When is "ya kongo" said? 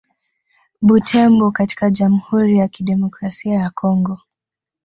3.59-4.19